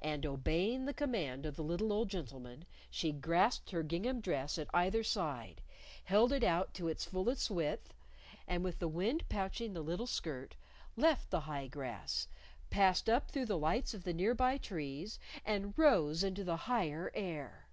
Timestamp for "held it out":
6.04-6.72